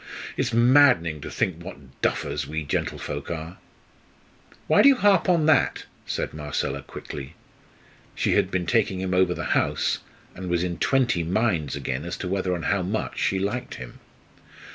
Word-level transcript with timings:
"It's 0.35 0.51
maddening 0.51 1.21
to 1.21 1.29
think 1.29 1.63
what 1.63 2.01
duffers 2.01 2.47
we 2.47 2.63
gentlefolks 2.65 3.29
are!" 3.29 3.57
"Why 4.65 4.81
do 4.81 4.89
you 4.89 4.95
harp 4.95 5.29
on 5.29 5.45
that?" 5.45 5.85
said 6.07 6.33
Marcella, 6.33 6.81
quickly. 6.81 7.35
She 8.15 8.31
had 8.33 8.49
been 8.49 8.65
taking 8.65 8.99
him 8.99 9.13
over 9.13 9.35
the 9.35 9.43
house, 9.53 9.99
and 10.33 10.49
was 10.49 10.63
in 10.63 10.79
twenty 10.79 11.21
minds 11.23 11.75
again 11.75 12.03
as 12.03 12.17
to 12.17 12.27
whether 12.27 12.55
and 12.55 12.65
how 12.65 12.81
much 12.81 13.19
she 13.19 13.37
liked 13.37 13.75
him. 13.75 13.99